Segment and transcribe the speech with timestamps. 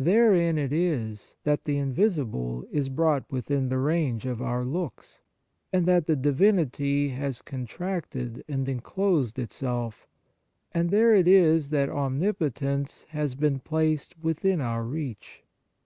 [0.00, 5.20] Therein it is that the invisible is brought within the range of our looks,
[5.72, 10.08] and that the Divinity has contracted and enclosed itself,
[10.72, 15.44] and there it is that Omnipotence has been placed within our reach.